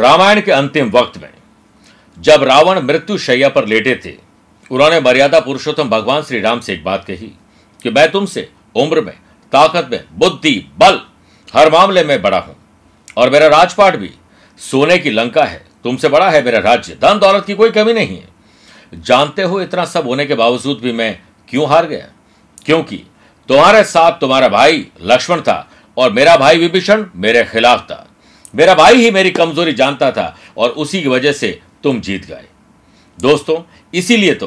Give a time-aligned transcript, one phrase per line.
[0.00, 1.28] रामायण के अंतिम वक्त में,
[2.18, 4.14] जब रावण मृत्यु शैया पर लेटे थे,
[4.70, 7.26] उन्होंने मर्यादा पुरुषोत्तम भगवान श्री राम से एक बात कही
[7.82, 9.14] कि मैं तुमसे उम्र में,
[9.52, 11.00] ताकत में, बुद्धि, बल,
[11.54, 12.56] हर मामले में बड़ा हूँ।
[13.16, 14.10] और मेरा राजपाट भी
[14.58, 18.16] सोने की लंका है, तुमसे बड़ा है मेरा राज्य। धन दौलत की कोई कमी नहीं
[18.16, 18.28] है।
[18.94, 22.06] जानते हो इतना सब होने के बावजूद भी मैं क्यों हार गया?
[22.64, 22.96] क्योंकि
[23.48, 28.09] तुम्हारे साथ तुम्हारा भाई लक्ष्मण था और मेरा भाई विभीषण मेरे खिलाफ था।
[28.54, 32.44] मेरा भाई ही मेरी कमज़ोरी जानता था और उसी की वजह से तुम जीत गए।
[33.18, 34.46] दोस्तों, इसीलिए तो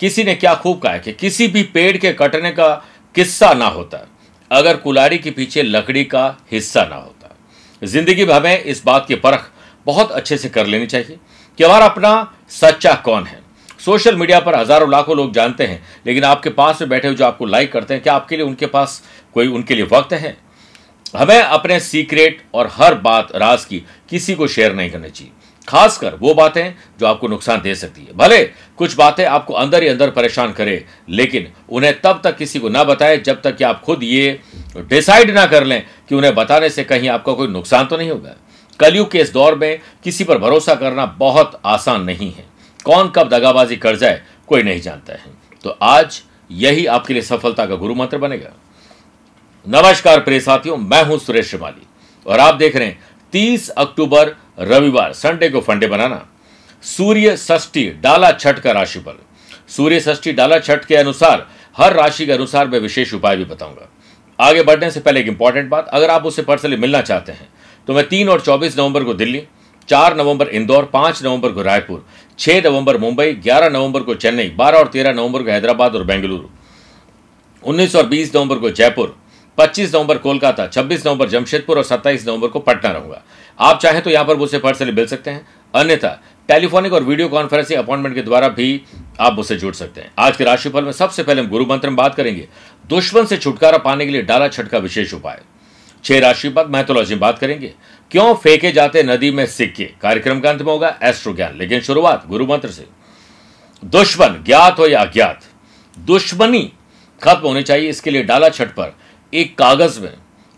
[0.00, 2.68] किसी ने क्या खूब कहा कि किसी भी पेड़ के कटने का
[3.14, 4.06] किस्सा ना होता,
[4.50, 7.36] अगर कुलाड़ी के पीछे लकड़ी का हिस्सा ना होता।
[7.82, 9.50] ज़िंदगी में हमें इस बात की परख
[9.86, 11.18] बहुत अच्छे से कर लेनी चाहिए
[11.58, 12.12] कि हमारा अपना
[12.50, 13.38] सच्चा कौन है।
[13.80, 17.24] सोशल मीडिया पर हज़ारों लाखों लोग जानते हैं, लेकिन आपके पास में बैठे हुए जो
[17.24, 19.02] आपको लाइक करते हैं, क्या आपके लिए उनके पास
[19.34, 20.36] कोई उनके लिए वक्त है?
[21.14, 25.32] हमें अपने सीक्रेट और हर बात राज की किसी को शेयर नहीं करनी चाहिए।
[25.68, 28.42] खासकर वो बातें जो आपको नुकसान दे सकती है। भले
[28.78, 32.84] कुछ बातें आपको अंदर ही अंदर परेशान करे, लेकिन उन्हें तब तक किसी को ना
[32.84, 34.40] बताए जब तक कि आप खुद ये
[34.78, 38.34] डिसाइड ना कर लें कि उन्हें बताने से कहीं आपका कोई नुकसान तो नहीं होगा।
[38.80, 42.44] कलयुग के इस दौर में किसी पर भरोसा करना बहुत आसान नहीं है।
[42.84, 47.66] कौन कब दगाबाजी कर जाए, कोई नहीं जानता है। तो आज यही आपके लिए सफलता
[47.66, 48.50] का गुरु मंत्र बनेगा।
[49.64, 51.86] नमस्कार प्रिय साथियों, मैं हूँ सुरेश श्रीमाली
[52.26, 52.98] और आप देख रहे हैं
[53.32, 56.24] 30 अक्टूबर, रविवार, संडे को फंडे बनाना।
[56.84, 59.16] सूर्य षष्ठी, डाला छठ का राशिफल।
[59.68, 63.88] सूर्य षष्ठी, डाला छठ के अनुसार, हर राशि के अनुसार मैं विशेष उपाय भी बताऊँगा।
[64.38, 67.48] आगे बढ़ने से पहले एक इंपॉर्टेंट बात, अगर आप उससे पर्सनली मिलना चाहते हैं
[67.88, 69.42] तो मैं तीन और चौबीस नवंबर को दिल्ली,
[69.88, 72.04] चार नवंबर इंदौर, पाँच नवंबर को रायपुर,
[72.38, 76.48] छह नवंबर मुंबई, ग्यारह नवंबर को चेन्नई, बारह और तेरह नवंबर को हैदराबाद और बेंगलुरु,
[77.62, 79.16] उन्नीस और बीस नवंबर को जयपुर
[79.58, 83.22] 25 नवंबर कोलकाता 26 नवंबर जमशेदपुर और 27 नवंबर को पटना रहूँगा।
[83.58, 87.78] आप चाहें तो यहाँ पर मुझसे पर्सनली मिल सकते हैं। अन्यथा, टेलीफोनिक और वीडियो कॉन्फ्रेंसिंग
[87.78, 88.82] अपॉइंटमेंट के द्वारा भी
[89.20, 91.96] आप मुझसे जुड़ सकते हैं। आज के राशिफल में सबसे पहले हम गुरु मंत्र में
[91.96, 92.48] बात करेंगे।
[92.88, 95.42] दुश्मन से छुटकारा पाने के लिए डाला छठ का विशेष उपाय।
[96.04, 97.74] छह राशि पर मैथोलॉजी में बात करेंगे।
[98.10, 99.84] क्यों फेंके जाते नदी में सिक्के?
[99.84, 102.86] कार्यक्रम का अंत में होगा एस्ट्रो ज्ञान लेकिन शुरुआत गुरु मंत्र से।
[103.84, 105.40] दुश्मन, ज्ञात हो या अज्ञात?
[105.98, 106.72] दुश्मनी
[107.22, 108.96] खत्म होनी चाहिए, इसके लिए डाला छठ पर।
[109.34, 110.12] एक कागज़ में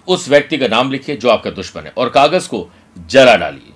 [0.09, 2.69] उस व्यक्ति का नाम लिखिए जो आपका दुश्मन है और कागज़ को
[3.07, 3.73] जला डालिए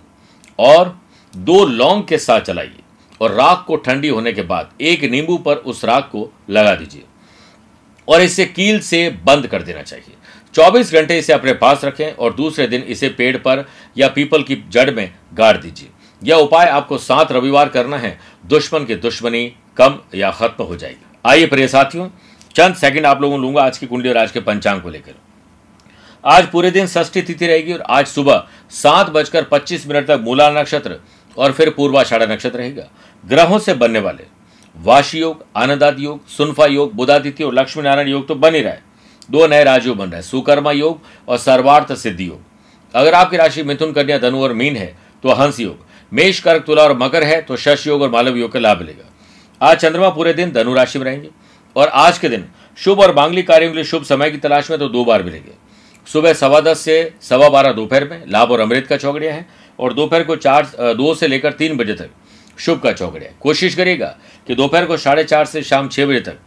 [0.58, 1.00] और
[1.36, 2.80] दो लौंग के साथ चलाइए
[3.20, 7.02] और राख को ठंडी होने के बाद एक नींबू पर उस राख को लगा दीजिए
[8.08, 10.14] और इसे कील से बंद कर देना चाहिए।
[10.54, 13.68] 24 घंटे इसे अपने पास रखें और दूसरे दिन इसे पेड़ पर
[13.98, 15.88] या पीपल की जड़ में गाड़ दीजिए।
[16.24, 21.18] यह उपाय आपको सात रविवार करना है। दुश्मन की दुश्मनी कम या खत्म हो जाएगी।
[21.26, 22.08] आइए प्रिय साथियों
[22.56, 25.14] चंद सेकंड आप लोगों लूँगा आज की कुंडली और आज के पंचांग को लेकर।
[26.24, 30.48] आज पूरे दिन षष्ठी तिथि रहेगी और आज सुबह सात बजकर पच्चीस मिनट तक मूला
[30.50, 30.96] नक्षत्र
[31.36, 32.86] और फिर पूर्वाषाढ़ा नक्षत्र रहेगा।
[33.24, 34.24] ग्रहों से बनने वाले
[34.76, 38.72] वाशी योग, आनंदादि योग, सुनफा योग, बुधादित्य और लक्ष्मी नारायण योग तो बन ही रहा
[38.72, 38.82] है।
[39.28, 42.40] दो नए राजयोग बन रहे हैं, सुकर्मा योग और सर्वार्थ सिद्धि योग।
[42.94, 44.94] अगर आपकी राशि मिथुन, कन्या, धनु और मीन है
[45.24, 48.52] तो हंस योग। मेष, कर्क, तुला और मकर है तो शश योग और मालव योग
[48.52, 49.12] का लाभ मिलेगा
[49.60, 51.30] आज चंद्रमा पूरे दिन धनु राशि में रहेंगे।
[51.76, 52.44] और आज के दिन
[52.78, 55.52] शुभ और मांगली कार्यों के लिए शुभ समय की तलाश में तो दो बार मिलेंगे।
[56.06, 59.46] सुबह सवा दस से सवा बारह दोपहर में लाभ और अमृत का चौकड़िया है
[59.78, 62.10] और दोपहर को चार दो से लेकर तीन बजे तक
[62.58, 64.06] शुभ का चौकड़िया कोशिश करिएगा
[64.46, 66.38] कि दोपहर को साढ़े चार से शाम छह बजे तक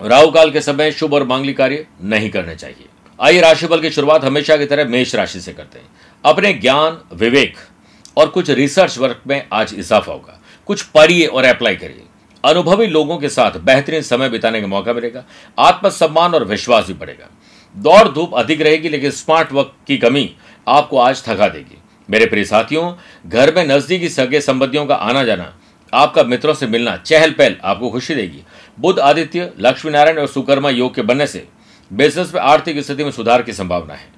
[0.00, 2.86] राहु काल के समय शुभ और मांगली कार्य नहीं करने चाहिए।
[3.18, 5.86] आइए राशिफल की शुरुआत हमेशा की तरह मेष राशि से करते हैं।
[6.24, 7.56] अपने ज्ञान, विवेक
[8.16, 12.02] और कुछ रिसर्च वर्क में आज इजाफा होगा। कुछ पढ़िए और अप्लाई करिए।
[12.46, 15.24] अनुभवी लोगों के साथ बेहतरीन समय बिताने का मौका मिलेगा।
[15.58, 17.28] आत्मसम्मान और विश्वास भी बढ़ेगा।
[17.76, 20.30] दौड़ धूप अधिक रहेगी, लेकिन स्मार्ट वर्क की कमी
[20.68, 22.92] आपको आज थका देगी। मेरे प्रिय साथियों,
[23.26, 25.52] घर में नजदीकी सगे संबंधियों का आना जाना,
[25.92, 28.42] आपका मित्रों से मिलना चहल पहल आपको खुशी देगी।
[28.80, 31.46] बुद्ध आदित्य लक्ष्मी नारायण और सुकर्मा योग के बनने से
[31.90, 34.08] बिज़नेस में आर्थिक स्थिति में सुधार की संभावना है।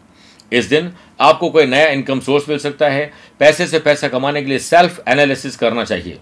[0.52, 4.48] इस दिन आपको कोई नया इनकम सोर्स मिल सकता है। पैसे से पैसा कमाने के
[4.48, 6.18] लिए सेल्फ एनालिसिस करना चाहिए।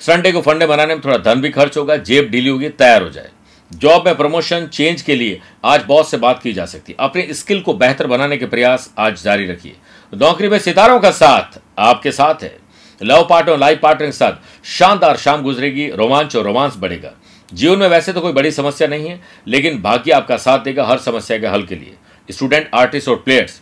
[0.00, 3.10] संडे को फंडे बनाने में थोड़ा धन भी खर्च होगा, जेब डीली होगी, तैयार हो
[3.10, 3.30] जाए।
[3.72, 7.26] जॉब में प्रमोशन चेंज के लिए आज बहुत से बात की जा सकती है। अपने
[7.30, 9.76] स्किल को बेहतर बनाने के प्रयास आज जारी रखिए।
[10.12, 12.56] नौकरी में सितारों का साथ आपके साथ है।
[13.02, 17.12] लव पार्टनर लाइफ पार्टनर के साथ शानदार शाम गुजरेगी, रोमांच और रोमांस बढ़ेगा।
[17.54, 20.98] जीवन में वैसे तो कोई बड़ी समस्या नहीं है, लेकिन भाग्य आपका साथ देगा हर
[20.98, 21.94] समस्या के हल के लिए।
[22.30, 23.60] स्टूडेंट आर्टिस्ट और प्लेयर्स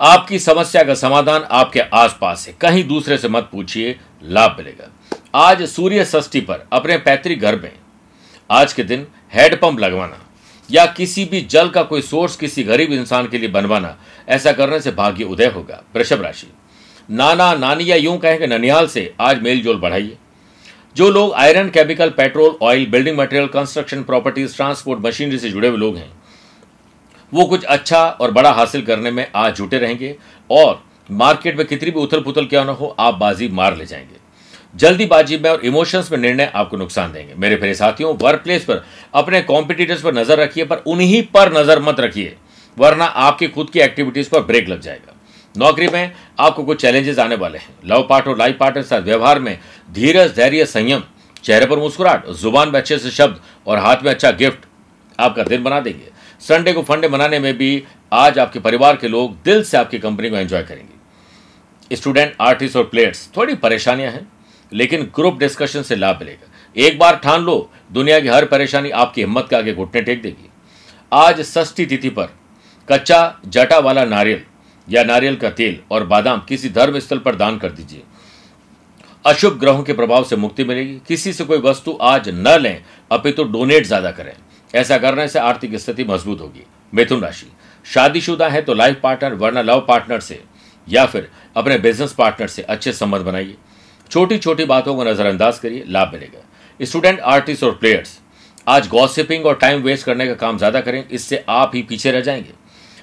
[0.00, 4.88] आपकी समस्या का समाधान आपके आसपास है। कहीं दूसरे से मत पूछिए, लाभ मिलेगा।
[5.38, 7.72] आज सूर्य षष्ठी पर, अपने पैतृक घर में।
[8.50, 10.18] आज के दिन हेडपंप लगवाना,
[10.70, 13.94] या किसी भी जल का कोई सोर्स किसी गरीब इंसान के लिए बनवाना,
[14.28, 16.46] ऐसा करने से भाग्य उदय होगा, वृषभ राशि।
[17.08, 20.16] नाना नानी या यूँ कहें कि ननिहाल से आज मेल जोल बढ़ाइए।
[20.96, 25.78] जो लोग iron chemical petrol oil building material construction properties transport machinery से जुड़े हुए
[25.78, 26.12] लोग हैं,
[27.32, 30.16] वो कुछ अच्छा और बड़ा हासिल करने में आज जुटे रहेंगे,
[30.50, 34.17] और मार्केट में कितनी भी उथल पुथल क्या ना हो, आप बाजी मार ले जाएँगे।
[34.74, 38.84] जल्दीबाजी में और इमोशंस में निर्णय आपको नुकसान देंगे। मेरे प्रिय साथियों वर्क प्लेस पर,
[39.14, 42.36] अपने कॉम्पिटिटर्स पर नज़र रखिए, पर उन्हीं पर नज़र मत रखिए,
[42.76, 45.14] वरना आपकी खुद की एक्टिविटीज़ पर ब्रेक लग जाएगा।
[45.54, 49.02] नौकरी में आपको कुछ चैलेंजेस आने वाले हैं। लव पार्ट और लाइफ पार्टनर के साथ
[49.02, 49.58] व्यवहार में
[49.90, 51.02] धीरज, धैर्य, संयम,
[51.44, 54.66] चेहरे पर मुस्कुराहट, ज़ुबान में अच्छे से शब्द और हाथ में अच्छा गिफ्ट
[55.18, 56.10] आपका दिन बना देंगे।
[56.42, 57.82] संडे को फंडे बनाने में भी
[58.14, 62.84] आज आपके परिवार के लोग दिल से आपकी कंपनी को एंजॉय करेंगे। स्टूडेंट आर्टिस्ट और
[62.84, 64.26] प्लेयर्स थोड़ी परेशानियाँ हैं।
[64.72, 69.20] लेकिन ग्रुप डिस्कशन से लाभ मिलेगा। एक बार ठान लो, दुनिया की हर परेशानी आपकी
[69.20, 70.50] हिम्मत के आगे घुटने टेक देगी।
[71.12, 72.34] आज षष्ठी तिथि पर
[72.88, 74.42] कच्चा, जटा वाला नारियल
[74.88, 78.02] या नारियल का तेल और बादाम किसी धर्म स्थल पर दान कर दीजिए।
[79.24, 83.36] अशुभ ग्रहों के प्रभाव से मुक्ति मिलेगी। किसी से कोई वस्तु आज न लें अपितु
[83.36, 84.32] तो डोनेट ज़्यादा करें।
[84.74, 87.46] ऐसा करने से आर्थिक स्थिति मज़बूत होगी। मिथुन राशि।
[87.86, 90.42] शादीशुदा है तो लाइफ पार्टनर वरना लव पार्टनर से
[90.88, 93.56] या फिर अपने बिज़नेस पार्टनर से अच्छे संबंध बनाइए।
[94.10, 98.18] छोटी छोटी बातों को नजरअंदाज करिए, लाभ मिलेगा। स्टूडेंट, आर्टिस्ट और प्लेयर्स,
[98.66, 102.20] आज गॉसिपिंग और टाइम वेस्ट करने का काम ज़्यादा करें, इससे आप ही पीछे रह
[102.20, 102.52] जाएँगे।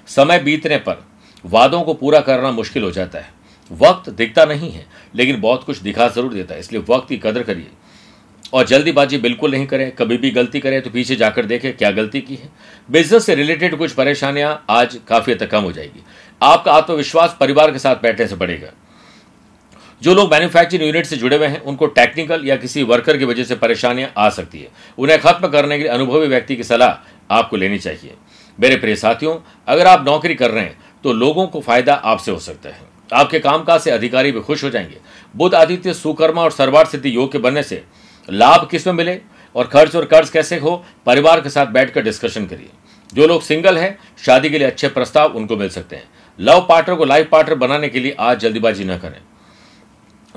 [0.08, 1.04] समय बीतने पर
[1.44, 3.34] वादों को पूरा करना मुश्किल हो जाता है।
[3.72, 4.86] वक्त दिखता नहीं है,
[5.16, 7.68] लेकिन बहुत कुछ दिखा ज़रूर देता है, इसलिए वक्त की कदर करिए।
[8.54, 12.22] और जल्दीबाजी बिल्कुल नहीं करें, कभी भी गलती करें तो पीछे जाकर देखें क्या गलती
[12.22, 12.50] की है।
[12.90, 16.04] बिज़नेस से रिलेटेड कुछ परेशानियाँ आज काफ़ी हद तक कम हो जाएगी।
[16.42, 18.72] आपका आत्मविश्वास परिवार के साथ बैठने से बढ़ेगा।
[20.02, 23.44] जो लोग मैन्युफैक्चरिंग यूनिट से जुड़े हुए हैं, उनको टेक्निकल या किसी वर्कर की वजह
[23.44, 27.58] से परेशानियाँ आ सकती है। उन्हें खत्म करने के लिए अनुभवी व्यक्ति की सलाह आपको
[27.58, 28.14] लेनी चाहिए।
[28.60, 29.36] मेरे प्रिय साथियों,
[29.68, 32.82] अगर आप नौकरी कर रहे हैं तो लोगों को फ़ायदा आपसे हो सकता है।
[33.14, 34.98] आपके कामकाज से अधिकारी भी खुश हो जाएँगे।
[35.36, 37.84] बुद्ध आदित्य, सुकर्मा और सर्वार सिद्धि योग के बनने से
[38.30, 39.20] लाभ किसमें मिले
[39.56, 42.70] और खर्च और कर्ज कैसे हो, परिवार के साथ बैठकर डिस्कशन करिए।
[43.14, 46.04] जो लोग सिंगल हैं, शादी के लिए अच्छे प्रस्ताव उनको मिल सकते हैं।
[46.40, 49.20] लव पार्टनर को लाइफ पार्टनर बनाने के लिए आज जल्दीबाजी न करें।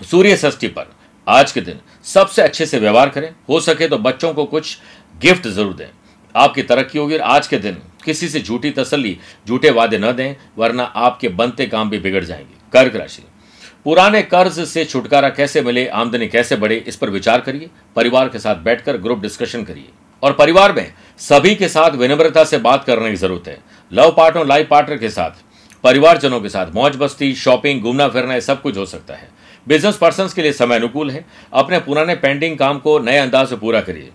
[0.02, 0.86] सूर्य षष्ठी पर।
[1.28, 4.78] आज के दिन सबसे अच्छे से व्यवहार करें। हो सके तो बच्चों को कुछ
[5.20, 5.86] गिफ्ट ज़रूर दें।
[6.34, 9.18] आपकी तरक्की होगी और आज के दिन किसी से झूठी तसल्ली,
[9.48, 13.22] झूठे वादे न दें, वरना आपके बनते काम भी बिगड़ जाएँगे। कर्क राशि।
[13.84, 18.38] पुराने कर्ज से छुटकारा कैसे मिले, आमदनी कैसे बढ़े, इस पर विचार करिए। परिवार के
[18.38, 19.88] साथ बैठकर ग्रुप डिस्कशन करिए।
[20.22, 23.58] और परिवार में सभी के साथ विनम्रता से बात करने की ज़रूरत है।
[23.92, 25.30] लव पार्टनर, लाइफ पार्टनर के साथ,
[25.84, 30.28] परिवारजनों के साथ मौज बस्ती शॉपिंग घूमना फिरना सब कुछ हो सकता है। बिज़नेस पर्सन
[30.34, 34.10] के लिए समय अनुकूल है। अपने पुराने पेंडिंग काम को नए अंदाज से पूरा करिए।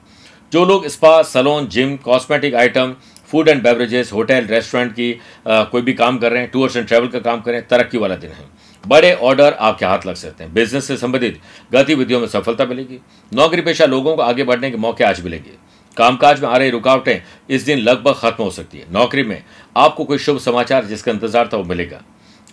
[0.52, 2.96] जो लोग spa salon gym cosmetic item
[3.30, 5.12] food and beverages hotel restaurant की
[5.48, 8.16] आ, कोई भी काम कर रहे हैं टूर्स एंड ट्रैवल का काम करें तरक्की वाला
[8.16, 8.46] दिन है।
[8.84, 11.40] बड़े ऑर्डर आपके हाथ लग सकते हैं। बिज़नेस से संबंधित
[11.74, 13.00] गतिविधियों में सफलता मिलेगी।
[13.32, 15.52] नौकरी पेशा लोगों को आगे बढ़ने के मौके आज मिलेंगे।
[15.98, 19.42] कामकाज में आ रही रुकावटें इस दिन लगभग खत्म हो सकती है। नौकरी में
[19.78, 22.02] आपको कोई शुभ समाचार जिसका इंतज़ार था वो मिलेगा।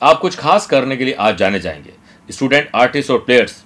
[0.02, 1.92] आप कुछ खास करने के लिए आज जाने जाएँगे।
[2.30, 3.62] स्टूडेंट, आर्टिस्ट और प्लेयर्स,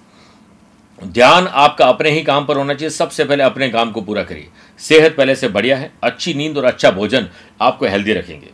[0.99, 4.47] ध्यान आपका अपने ही काम पर होना चाहिए। सबसे पहले अपने काम को पूरा करिए।
[4.79, 7.27] सेहत पहले से बढ़िया है। अच्छी नींद और अच्छा भोजन
[7.61, 8.49] आपको हेल्दी रखेंगे।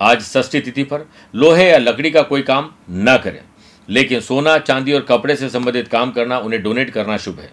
[0.00, 3.40] आज षष्ठी तिथि पर लोहे या लकड़ी का कोई काम न करें।
[3.88, 7.50] लेकिन सोना, चांदी और कपड़े से संबंधित काम करना, उन्हें डोनेट करना शुभ है।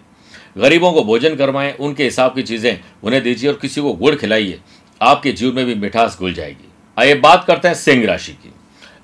[0.58, 4.60] गरीबों को भोजन करवाएँ, उनके हिसाब की चीज़ें उन्हें दीजिए और किसी को गुड़ खिलाइए।
[5.02, 8.52] आपके जीवन में भी मिठास घुल जाएगी। आइए बात करते हैं सिंह राशि की।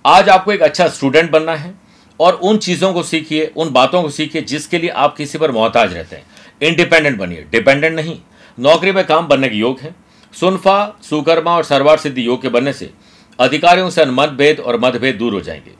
[0.06, 1.83] आज आपको एक अच्छा स्टूडेंट बनना है।
[2.20, 5.94] और उन चीज़ों को सीखिए, उन बातों को सीखिए जिसके लिए आप किसी पर मोहताज
[5.94, 6.24] रहते हैं।
[6.62, 8.20] इंडिपेंडेंट बनिए। डिपेंडेंट नहीं।
[8.60, 9.94] नौकरी में काम बनने के योग है।
[10.32, 12.90] सुनफा, सुकर्मा और सरवार सिद्धि योग के बनने से
[13.40, 15.70] अधिकारियों से मतभेद और मतभेद दूर हो जाएँगे।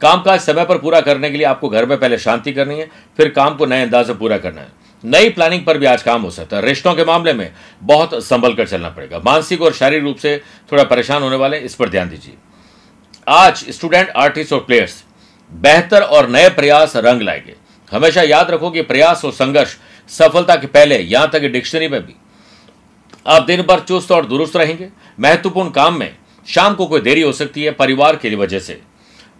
[0.00, 3.28] कामकाज समय पर पूरा करने के लिए आपको घर में पहले शांति करनी है, फिर
[3.28, 4.68] काम को नए अंदाज से पूरा करना है।
[5.04, 7.52] नई प्लानिंग पर भी आज काम हो सकता है। रिश्तों के मामले में
[7.82, 11.74] बहुत संभल कर चलना पड़ेगा। मानसिक और शारीरिक रूप से थोड़ा परेशान होने वाले इस
[11.74, 12.34] पर ध्यान दीजिए।
[13.28, 15.04] आज स्टूडेंट आर्टिस्ट और प्लेयर्स
[15.52, 17.54] बेहतर और नए प्रयास रंग लाएँगे।
[17.92, 19.76] हमेशा याद रखो कि प्रयास और संघर्ष
[20.08, 22.14] सफलता के पहले, यहाँ तक डिक्शनरी में भी।
[23.26, 24.88] आप दिन भर चुस्त और दुरुस्त रहेंगे।
[25.20, 26.16] महत्वपूर्ण काम में
[26.48, 28.80] शाम को कोई देरी हो सकती है परिवार की वजह से।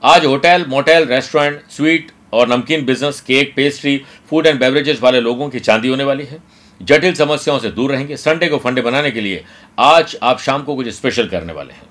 [0.05, 5.49] आज होटल, मोटेल, रेस्टोरेंट, स्वीट और नमकीन business, cake, pastry, food and beverages वाले लोगों
[5.49, 6.43] की चांदी होने वाली है।
[6.83, 9.45] जटिल समस्याओं से दूर रहेंगे। संडे को फंडे बनाने के लिए
[9.79, 11.83] आज आप शाम को कुछ स्पेशल करने वाले हैं।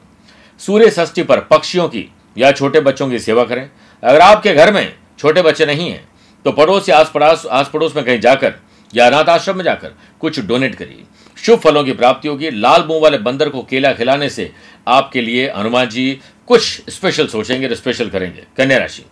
[0.60, 3.70] सूर्य षष्ठी पर पक्षियों की या छोटे बच्चों की सेवा करें।
[4.04, 6.08] अगर आपके घर में छोटे बच्चे नहीं हैं
[6.46, 8.54] तो पड़ोस या आस पड़ोस आस पड़ोस में कहीं जाकर
[8.94, 11.04] या अनाथ आश्रम में जाकर कुछ डोनेट करिए।
[11.38, 14.52] शुभ फलों की प्राप्ति होगी। लाल मुँह वाले बंदर को केला खिलाने से
[14.88, 19.04] आपके लिए हनुमान जी कुछ स्पेशल सोचेंगे स्पेशल करेंगे। कन्या राशि।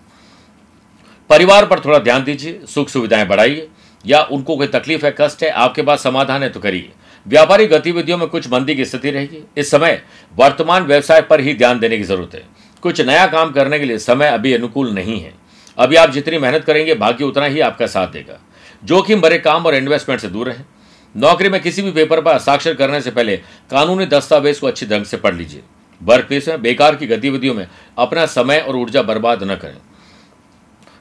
[1.29, 3.67] परिवार पर थोड़ा ध्यान दीजिए, सुख सुविधाएँ बढ़ाइए,
[4.05, 6.91] या उनको कोई तकलीफ़ है, कष्ट है, आपके पास समाधान है तो करिए।
[7.25, 10.01] व्यापारिक गतिविधियों में कुछ मंदी की स्थिति रहेगी इस समय
[10.35, 12.43] वर्तमान व्यवसाय पर ही ध्यान देने की ज़रूरत है।
[12.83, 15.33] कुछ नया काम करने के लिए समय अभी अनुकूल नहीं है।
[15.77, 18.39] अभी आप जितनी मेहनत करेंगे भाग्य उतना ही आपका साथ देगा।
[18.83, 20.63] जोखिम भरे काम और इन्वेस्टमेंट से दूर रहें।
[21.15, 23.37] नौकरी में किसी भी पेपर पर हस्ताक्षर करने से पहले
[23.71, 25.61] कानूनी दस्तावेज़ को अच्छी ढंग से पढ़ लीजिए।
[26.01, 29.77] वर्क प्लेस में, बेकार की गतिविधियों में अपना समय और ऊर्जा बर्बाद न करें।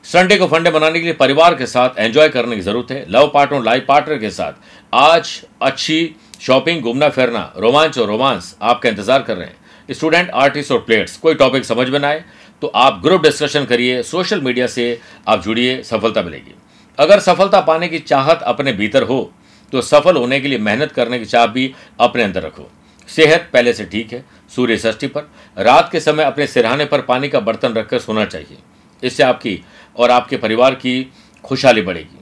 [0.05, 3.31] संडे को फंडे मनाने के लिए परिवार के साथ एंजॉय करने की ज़रूरत है। लव
[3.35, 4.53] पार्टनर और लाइफ पार्टनर के साथ।
[4.93, 9.57] आज अच्छी शॉपिंग घूमना फिरना रोमांच और रोमांस आपका इंतज़ार कर रहे हैं।
[9.89, 12.25] स्टूडेंट, आर्टिस्ट और प्लेयर्स, कोई टॉपिक समझ में आए
[12.63, 14.99] तो आप ग्रुप डिस्कशन करिए सोशल मीडिया से
[15.29, 16.55] आप जुड़िए, सफलता मिलेगी।
[16.99, 19.33] अगर सफलता पाने की चाहत अपने भीतर हो
[19.73, 22.69] तो सफल होने के लिए मेहनत करने की चाह भी अपने अंदर रखो।
[23.09, 24.25] सेहत पहले से ठीक है,
[24.57, 28.59] सूर्य षष्ठी पर। रात के समय अपने सिरहाने पर पानी का बर्तन रखकर सोना चाहिए।
[29.03, 29.59] इससे आपकी
[29.97, 31.13] और आपके परिवार की
[31.45, 32.19] खुशहाली बढ़ेगी।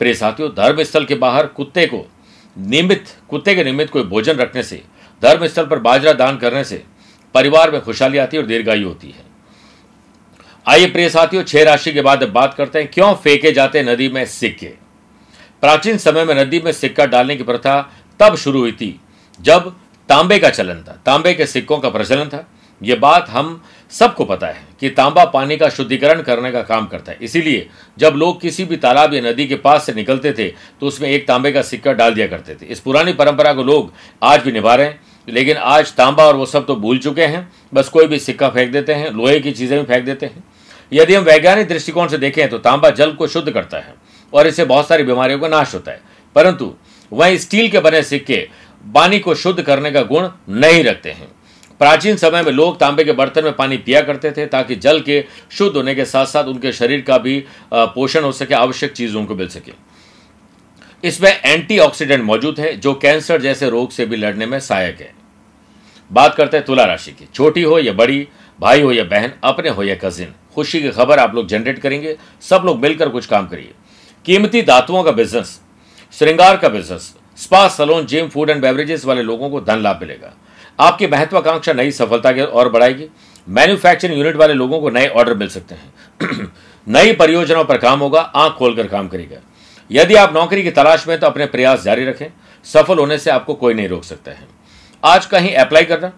[0.00, 2.04] प्रिय साथियों धर्म स्थल के बाहर कुत्ते को
[2.56, 4.82] नियमित, कुत्ते के निमित्त कोई भोजन रखने से
[5.22, 6.82] धर्म स्थल पर बाजरा दान करने से
[7.36, 9.24] परिवार में खुशहाली आती है और दीर्घायु होती है।
[10.66, 14.24] आइए प्रिय साथियों, छह राशि के बाद बात करते हैं, क्यों फेंके जाते नदी में
[14.26, 14.72] सिक्के?
[15.62, 17.80] प्राचीन समय में नदी में सिक्का डालने की प्रथा
[18.20, 19.00] तब शुरू हुई थी,
[19.40, 19.74] जब
[20.08, 22.46] तांबे का चलन था। तांबे के सिक्कों का प्रचलन था।
[22.80, 23.62] यह बात हम
[23.92, 28.14] सबको पता है कि तांबा पानी का शुद्धिकरण करने का काम करता है। इसीलिए जब
[28.16, 30.48] लोग किसी भी तालाब या नदी के पास से निकलते थे
[30.80, 33.92] तो उसमें एक तांबे का सिक्का डाल दिया करते थे। इस पुरानी परंपरा को लोग
[34.22, 37.48] आज भी निभा रहे हैं। लेकिन आज तांबा और वो सब तो भूल चुके हैं।
[37.74, 40.44] बस कोई भी सिक्का फेंक देते हैं, लोहे की चीज़ें भी फेंक देते हैं।
[40.92, 43.94] यदि हम वैज्ञानिक दृष्टिकोण से देखें तो तांबा जल को शुद्ध करता है
[44.32, 46.00] और इससे बहुत सारी बीमारियों का नाश होता है।
[46.36, 46.74] परंतु
[47.12, 48.46] वहीं स्टील के बने सिक्के
[48.84, 51.28] पानी को शुद्ध करने का गुण नहीं रखते हैं।
[51.80, 55.24] प्राचीन समय में लोग तांबे के बर्तन में पानी पिया करते थे ताकि जल के
[55.50, 57.38] शुद्ध होने के साथ साथ उनके शरीर का भी
[57.72, 59.72] पोषण हो सके, आवश्यक चीज़ उनको मिल सके।
[61.04, 65.14] इसमें एंटीऑक्सीडेंट मौजूद है, जो कैंसर जैसे रोग से भी लड़ने में सहायक है।
[66.12, 68.28] बात करते हैं तुला राशि की। छोटी हो या बड़ी,
[68.60, 72.16] भाई हो या बहन, अपने हो या कजिन, खुशी की खबर आप लोग जनरेट करेंगे,
[72.40, 73.72] सब लोग मिलकर कुछ काम करिए।
[74.24, 75.60] कीमती धातुओं का बिज़नेस
[76.12, 80.32] श्रृंगार का business spa salon gym food and beverages वाले लोगों को धन लाभ मिलेगा।
[80.80, 83.08] आपकी महत्वाकांक्षा नई सफलता की और बढ़ाएगी।
[83.48, 86.52] मैन्युफैक्चरिंग यूनिट वाले लोगों को नए ऑर्डर मिल सकते हैं।
[86.88, 89.36] नई परियोजनाओं पर काम होगा, आँख खोलकर काम करेगा
[89.90, 92.26] यदि आप नौकरी की तलाश में तो अपने प्रयास जारी रखें।
[92.64, 94.46] सफल होने से आपको कोई नहीं रोक सकता है।
[95.02, 96.12] आज कहीं अप्लाई करना,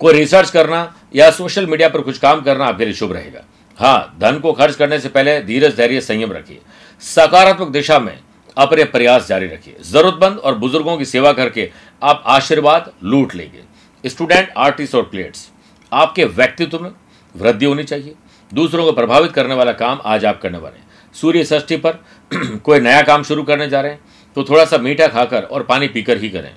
[0.00, 3.44] कोई रिसर्च करना या सोशल मीडिया पर कुछ काम करना आपके लिए शुभ रहेगा।
[3.78, 6.60] हाँ धन को खर्च करने से पहले धीरज, धैर्य, संयम रखिए।
[7.02, 8.18] सकारात्मक दिशा में
[8.56, 11.70] अपने प्रयास जारी रखिए। जरूरतमंद और बुज़ुर्गों की सेवा करके
[12.02, 13.62] आप आशीर्वाद लूट लेंगे।
[14.04, 15.48] स्टूडेंट आर्टिस्ट और प्लेयर्स
[15.92, 16.90] आपके व्यक्तित्व में
[17.34, 18.14] वृद्धि होनी चाहिए।
[18.52, 20.82] दूसरों को प्रभावित करने वाला काम आज आप करने वाले
[21.14, 21.98] सूर्य षष्ठी पर
[22.58, 24.00] कोई नया काम शुरू करने जा रहे हैं
[24.36, 26.52] तो थोड़ा सा मीठा खाकर और पानी पीकर ही करें।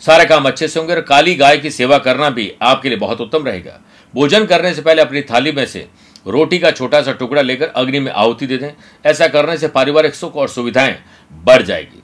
[0.00, 3.20] सारे काम अच्छे से होंगे और काली गाय की सेवा करना भी आपके लिए बहुत
[3.20, 3.80] उत्तम रहेगा।
[4.14, 5.86] भोजन करने से पहले अपनी थाली में से
[6.26, 8.70] रोटी का छोटा सा टुकड़ा लेकर अग्नि में आहुति दे दें।
[9.06, 10.96] ऐसा करने से पारिवारिक सुख और सुविधाएँ
[11.44, 12.02] बढ़ जाएगी।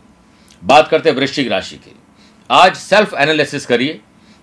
[0.64, 1.94] बात करते हैं वृश्चिक राशि की।
[2.50, 4.00] आज सेल्फ एनालिसिस करिए।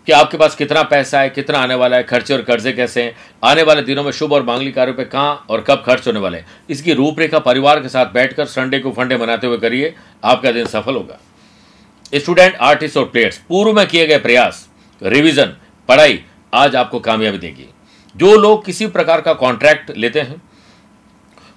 [0.08, 3.16] कि आपके पास कितना पैसा है, कितना आने वाला है, खर्चे और कर्जे कैसे हैं,
[3.44, 6.38] आने वाले दिनों में शुभ और मांगलिक कार्यों पे कहाँ और कब खर्च होने वाले
[6.38, 10.66] हैं। इसकी रूपरेखा परिवार के साथ बैठकर संडे को फंडे बनाते हुए करिए, आपका दिन
[10.66, 11.20] सफल होगा।
[12.14, 14.68] स्टूडेंट आर्टिस्ट और प्लेयर्स पूर्व में किए गए प्रयास
[15.02, 15.54] रिविजन
[15.90, 16.24] पढ़ाई,
[16.54, 17.70] आज आपको कामयाबी देगी।
[18.16, 20.42] जो लोग किसी प्रकार का कॉन्ट्रैक्ट लेते हैं,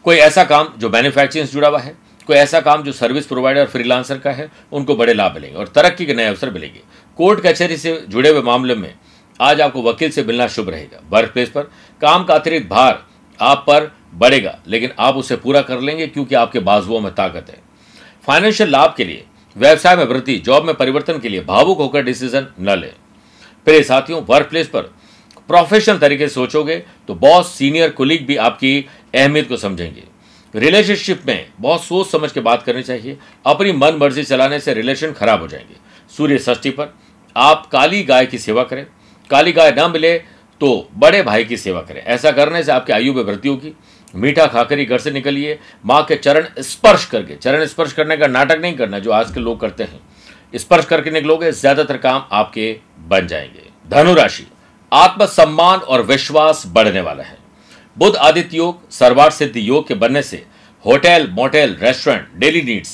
[0.04, 1.96] कोई ऐसा काम जो मैन्युफैक्चरिंग से जुड़ा हुआ है
[2.30, 6.04] कोई ऐसा काम जो सर्विस प्रोवाइडर फ्रीलांसर का है, उनको बड़े लाभ मिलेंगे और तरक्की
[6.06, 6.80] के नए अवसर मिलेंगे।
[7.18, 8.92] कोर्ट कचहरी से जुड़े हुए मामले में
[9.40, 11.62] आज आपको वकील से मिलना शुभ रहेगा। वर्क प्लेस पर
[12.00, 13.02] काम का अतिरिक्त भार
[13.40, 17.58] आप पर बढ़ेगा, लेकिन आप उसे पूरा कर लेंगे क्योंकि आपके बाजुओं में ताकत है।
[18.26, 19.24] फाइनेंशियल लाभ के लिए,
[19.56, 22.92] व्यवसाय में वृद्धि जॉब में परिवर्तन के लिए भावुक होकर डिसीज़न न लें।
[23.66, 24.82] प्रिय साथियों वर्क प्लेस पर
[25.48, 26.76] प्रोफेशनल तरीके से सोचोगे
[27.08, 28.78] तो बॉस सीनियर कुलीग भी आपकी
[29.14, 30.02] अहमियत को समझेंगे।
[30.54, 35.12] रिलेशनशिप में बहुत सोच समझ के बात करनी चाहिए। अपनी मन मर्ज़ी चलाने से रिलेशन
[35.12, 35.76] खराब हो जाएँगे।
[36.16, 36.94] सूर्य षष्ठी पर
[37.36, 38.86] आप काली गाय की सेवा करें।
[39.30, 40.16] काली गाय ना मिले
[40.60, 43.72] तो बड़े भाई की सेवा करें। ऐसा करने से आपकी आयु में वृद्धि होगी।
[44.14, 48.26] मीठा खाकर ही घर से निकलिए। माँ के चरण स्पर्श करके, चरण स्पर्श करने का
[48.26, 50.00] नाटक नहीं करना, जो आज के लोग करते हैं।
[50.54, 54.46] स्पर्श करके निकलोगे, ज़्यादातर काम आपके बन जाएँगे। धनुराशि,
[54.92, 57.38] आत्मसम्मान और विश्वास बढ़ने वाला है।
[57.96, 60.42] बुद्ध आदित्य योग सर्वार्थ सिद्धि योग के बनने से
[60.84, 62.90] hotel, motel, restaurant, daily needs,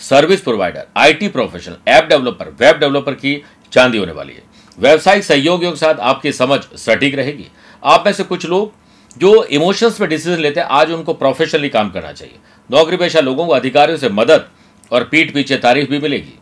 [0.00, 4.42] service provider, IT professional, app developer, web developer की चांदी होने वाली है।
[4.78, 7.46] व्यवसायिक सहयोगियों के साथ आपकी समझ सटीक रहेगी।
[7.82, 8.72] आप में से कुछ लोग
[9.16, 12.34] जो इमोशंस पे डिसीज़न लेते हैं, आज उनको प्रोफेशनली काम करना चाहिए।
[12.70, 14.48] नौकरी पेशा लोगों को अधिकारियों से मदद
[14.92, 16.38] और पीठ पीछे तारीफ़ भी मिलेगी।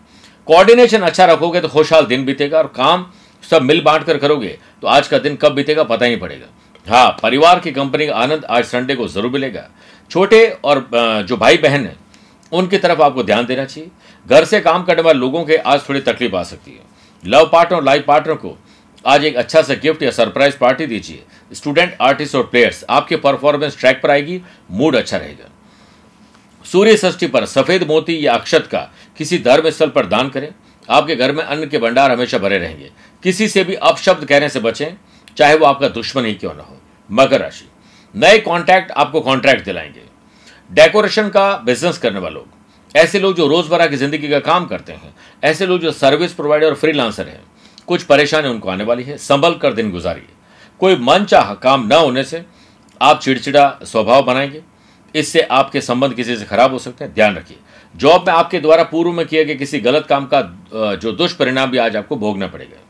[0.46, 3.06] कोऑर्डिनेशन अच्छा रखोगे तो खुशहाल दिन बीतेगा और काम
[3.44, 6.46] सब मिल बांट कर करोगे तो आज का दिन कब बीतेगा पता ही पड़ेगा।
[6.86, 9.62] हाँ परिवार की कंपनी का आनंद आज संडे को ज़रूर मिलेगा।
[10.10, 10.88] छोटे और
[11.28, 11.94] जो भाई बहन है,
[12.52, 13.90] उनकी तरफ़ आपको ध्यान देना चाहिए।
[14.26, 16.84] घर से काम करने वाले लोगों के आज थोड़ी तकलीफ़ आ सकती है।
[17.24, 18.56] लव पार्टनर और लाइफ पार्टनर को
[19.04, 23.78] आज एक अच्छा सा गिफ्ट या सरप्राइज़ पार्टी दीजिए। स्टूडेंट आर्टिस्ट और प्लेयर्स आपके परफॉर्मेंस
[23.80, 24.40] ट्रैक पर आएगी
[24.70, 25.50] मूड अच्छा रहेगा।
[26.64, 28.88] सूर्य षष्ठी पर सफ़ेद मोती या अक्षत का
[29.18, 30.48] किसी धर्म स्थल पर दान करें।
[30.88, 32.90] आपके घर में अन्न के भंडार हमेशा भरे रहेंगे।
[33.22, 34.96] किसी से भी अपशब्द कहने से बचें,
[35.36, 36.75] चाहे वो आपका दुश्मन ही क्यों ना हो।
[37.10, 37.68] मकर राशि।
[38.14, 40.02] नए कॉन्ट्रैक्ट आपको कॉन्ट्रैक्ट दिलाएँगे।
[40.70, 42.54] डेकोरेशन का बिज़नेस करने वाले लोग
[42.94, 46.66] ऐसे लोग जो रोज़मर्रा की ज़िंदगी का काम करते हैं, ऐसे लोग जो सर्विस प्रोवाइडर
[46.66, 47.40] और फ्रीलांसर हैं,
[47.88, 50.28] कुछ परेशानी उनको आने वाली है, संभल कर दिन गुजारिए।
[50.80, 52.44] कोई मन चाह काम न होने से
[53.00, 54.62] आप चिड़चिड़ा स्वभाव बनाएँगे।
[55.14, 57.58] इससे आपके संबंध किसी से खराब हो सकते हैं, ध्यान रखिए।
[57.94, 60.40] जॉब में आपके द्वारा पूर्व में किए गए किसी गलत काम का
[60.96, 62.82] जो दुष्परिणाम भी आज आपको भोगना पड़ेगा।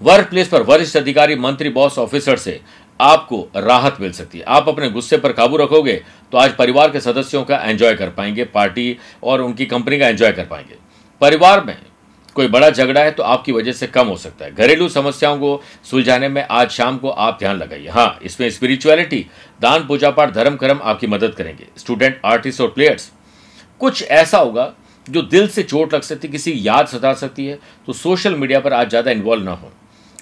[0.00, 2.60] वर्क प्लेस पर वरिष्ठ अधिकारी, मंत्री बॉस ऑफिसर से
[3.02, 5.94] आपको राहत मिल सकती है। आप अपने गुस्से पर काबू रखोगे
[6.32, 10.32] तो आज परिवार के सदस्यों का एंजॉय कर पाएँगे पार्टी और उनकी कंपनी का एंजॉय
[10.32, 10.76] कर पाएँगे।
[11.20, 11.76] परिवार में
[12.36, 15.62] कोई बड़ा झगड़ा है तो आपकी वजह से कम हो सकता है। घरेलू समस्याओं को
[15.84, 19.26] सुलझाने में आज शाम को आप ध्यान लगाइए। हाँ इसमें स्पिरिचुअलिटी
[19.60, 23.10] दान पूजा पाठ धर्म कर्म आपकी मदद करेंगे। स्टूडेंट आर्टिस्ट और प्लेयर्स
[23.80, 24.72] कुछ ऐसा होगा
[25.06, 28.60] जो दिल से चोट लग सकती है, किसी याद सता सकती है तो सोशल मीडिया
[28.60, 29.70] पर आज ज़्यादा इन्वॉल्व ना हो।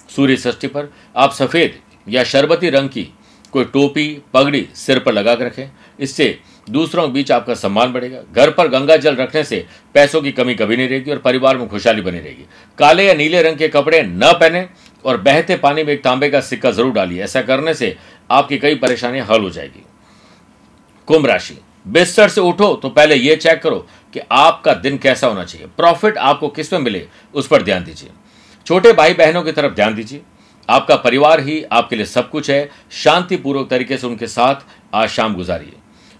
[0.09, 3.07] सूर्य षष्ठी पर आप सफ़ेद या शरबती रंग की
[3.53, 8.19] कोई टोपी, पगड़ी सिर पर लगा कर रखें। इससे दूसरों के बीच आपका सम्मान बढ़ेगा।
[8.33, 9.65] घर पर गंगा जल रखने से
[9.95, 12.45] पैसों की कमी कभी नहीं रहेगी और परिवार में खुशहाली बनी रहेगी।
[12.77, 14.67] काले या नीले रंग के कपड़े न पहने
[15.05, 17.95] और बहते पानी में एक तांबे का सिक्का ज़रूर डालिए। ऐसा करने से
[18.29, 19.83] आपकी कई परेशानियाँ हल हो जाएगी।
[21.07, 25.43] कुंभ राशि। बिस्तर से उठो तो पहले यह चेक करो कि आपका दिन कैसा होना
[25.43, 28.09] चाहिए। प्रॉफिट आपको किसमें मिले उस पर ध्यान दीजिए।
[28.65, 30.21] छोटे भाई बहनों की तरफ़ ध्यान दीजिए।
[30.71, 35.35] आपका परिवार ही आपके लिए सब कुछ है। शांतिपूर्वक तरीके से उनके साथ आज शाम
[35.35, 35.73] गुजारिए।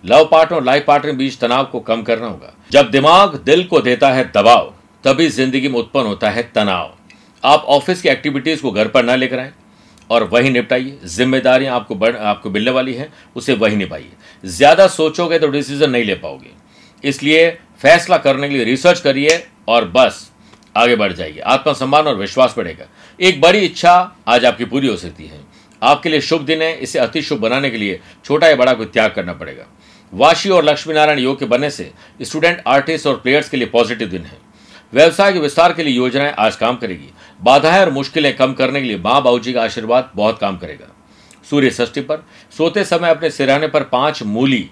[0.03, 3.63] लव पार्टनर और लाइफ पार्टनर के बीच तनाव को कम करना होगा। जब दिमाग दिल
[3.63, 6.91] को देता है दबाव, तभी ज़िंदगी में उत्पन्न होता है तनाव।
[7.43, 9.51] आप ऑफ़िस की एक्टिविटीज़ को घर पर ना लेकर आए
[10.09, 14.11] और वही निपटाइए। जिम्मेदारियाँ आपको बढ़, आपको मिलने वाली है, उसे वही निभाइए।
[14.43, 16.51] ज़्यादा सोचोगे तो डिसीज़न नहीं ले पाओगे।
[17.03, 17.49] इसलिए
[17.81, 20.30] फैसला करने के लिए रिसर्च करिए और बस।
[20.77, 22.85] आगे बढ़ जाइए। आत्मसम्मान और विश्वास बढ़ेगा।
[23.19, 25.39] एक बड़ी इच्छा आज आपकी पूरी हो सकती है।
[25.83, 28.85] आपके लिए शुभ दिन है। इसे अति शुभ बनाने के लिए छोटा या बड़ा कोई
[28.85, 29.65] त्याग करना पड़ेगा।
[30.13, 34.07] वाशी और लक्ष्मी नारायण योग के बनने से स्टूडेंट, आर्टिस्ट और प्लेयर्स के लिए पॉजिटिव
[34.07, 34.37] दिन है।
[34.93, 37.09] व्यवसाय के विस्तार के लिए योजनाएँ आज काम करेगी।
[37.41, 40.95] बाधाएँ और मुश्किलें कम करने के लिए माँ बाबू जी का आशीर्वाद बहुत काम करेगा।
[41.49, 42.25] सूर्य षष्ठी पर
[42.57, 44.69] सोते समय अपने सिराने पर पाँच मूली,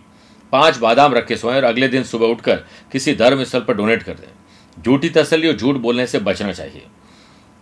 [0.52, 2.56] पाँच बादाम रख सोएँ और अगले दिन सुबह उठकर
[2.92, 4.28] किसी धर्म स्थल पर डोनेट कर दें।
[4.80, 6.86] झूठी तसली और झूठ बोलने से बचना चाहिए।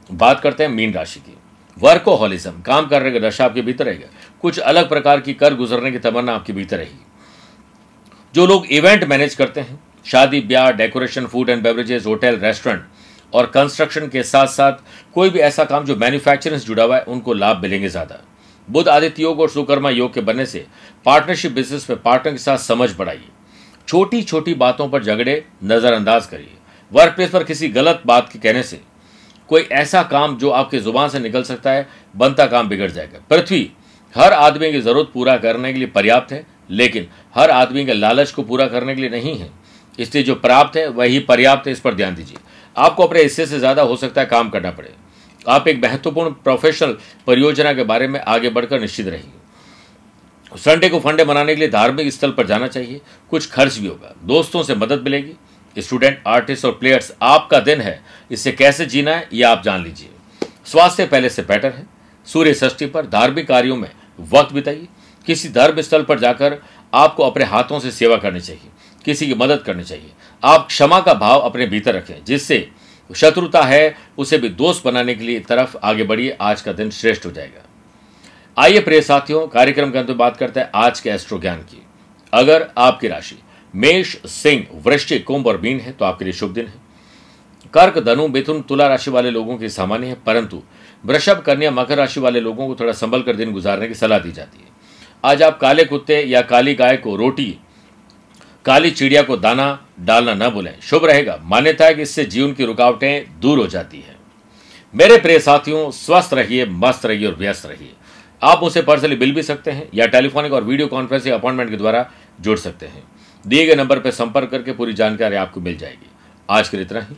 [0.09, 1.37] बात करते हैं मीन राशि की।
[1.77, 4.07] वर्कोहॉलिज्म, काम करने का दशा आपके भीतर रहेगा।
[4.41, 7.05] कुछ अलग प्रकार की कर गुजरने की तमन्ना आपके भीतर रहेगी।
[8.33, 12.83] जो लोग इवेंट मैनेज करते हैं, शादी, ब्याह decoration food and beverages hotel restaurant
[13.33, 14.73] और कंस्ट्रक्शन के साथ साथ
[15.13, 18.23] कोई भी ऐसा काम जो मैन्युफैक्चरिंग से जुड़ा हुआ है, उनको लाभ मिलेंगे ज़्यादा।
[18.67, 20.65] बुद्ध आदित्य योग और सुकर्मा योग के बनने से
[21.05, 23.29] पार्टनरशिप बिज़नेस में पार्टनर के साथ समझ बढ़ाइए।
[23.87, 26.56] छोटी छोटी बातों पर झगड़े नज़रअंदाज करिए।
[26.91, 28.79] वर्क प्लेस पर किसी गलत बात के कहने से
[29.49, 33.69] कोई ऐसा काम जो आपके ज़ुबान से निकल सकता है, बनता काम बिगड़ जाएगा। पृथ्वी,
[34.15, 38.31] हर आदमी की ज़रूरत पूरा करने के लिए पर्याप्त है, लेकिन हर आदमी के लालच
[38.31, 39.49] को पूरा करने के लिए नहीं है।
[39.99, 42.37] इसलिए जो प्राप्त है, वही पर्याप्त है, इस पर ध्यान दीजिए।
[42.75, 44.93] आपको अपने हिस्से से ज़्यादा हो सकता है काम करना पड़े।
[45.45, 46.97] आप एक महत्वपूर्ण प्रोफेशनल
[47.27, 52.11] परियोजना के बारे में आगे बढ़कर निश्चित रहिए। संडे को फंडे मनाने के लिए धार्मिक
[52.13, 55.33] स्थल पर जाना चाहिए। कुछ खर्च भी होगा। दोस्तों से मदद मिलेगी।
[55.79, 60.09] स्टूडेंट, आर्टिस्ट और प्लेयर्स, आपका दिन है। इसे कैसे जीना है यह आप जान लीजिए।
[60.65, 61.87] स्वास्थ्य पहले से बेटर है।
[62.25, 64.87] सूर्य षष्ठी पर धार्मिक कार्यों में वक्त बिताइए।
[65.25, 66.57] किसी धर्म स्थल पर जाकर
[66.93, 68.69] आपको अपने हाथों से सेवा करनी चाहिए।
[69.05, 70.11] किसी की मदद करनी चाहिए।
[70.43, 72.69] आप क्षमा का भाव अपने भीतर रखें, जिससे
[73.15, 77.25] शत्रुता है, उसे भी दोस्त बनाने के लिए तरफ़ आगे बढ़िए। आज का दिन श्रेष्ठ
[77.25, 77.63] हो जाएगा।
[78.57, 81.83] आइए प्रिय साथियों, कार्यक्रम के अंत में बात करते हैं आज के एस्ट्रो ज्ञान की।
[82.33, 83.39] अगर आपकी राशि
[83.77, 86.73] मेष सिंह, वृश्चिक कुंभ और मीन है तो आपके लिए शुभ दिन है।
[87.73, 90.61] कर्क, धनु, मिथुन, तुला राशि वाले लोगों के सामान्य है, परंतु
[91.05, 94.31] वृषभ, कन्या, मकर राशि वाले लोगों को थोड़ा संभल कर दिन गुजारने की सलाह दी
[94.31, 94.75] जाती है।
[95.23, 97.57] आज आप काले कुत्ते या काली गाय को रोटी,
[98.65, 99.67] काली चिड़िया को दाना
[99.99, 103.97] डालना न भूलें। शुभ रहेगा। मान्यता है कि इससे जीवन की रुकावटें दूर हो जाती
[103.97, 104.15] है।
[104.93, 107.93] मेरे प्रिय साथियों, स्वस्थ रहिए, मस्त रहिए और व्यस्त रहिए।
[108.41, 112.05] आप उसे पर्सनली मिल भी सकते हैं या टेलीफोनिक और वीडियो कॉन्फ्रेंसिंग अपॉइंटमेंट के द्वारा
[112.41, 113.03] जुड़ सकते हैं।
[113.47, 116.09] दिए गए नंबर पर संपर्क करके पूरी जानकारी आपको मिल जाएगी।
[116.49, 117.15] आज के लिए इतना ही।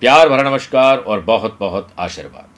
[0.00, 2.48] प्यार, भरा नमस्कार और बहुत बहुत आशीर्वाद।